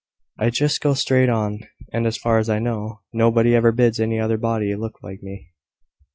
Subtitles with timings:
[0.39, 1.59] I just go straight on;
[1.93, 5.51] and, as far as I know, nobody ever bids any other body look at me."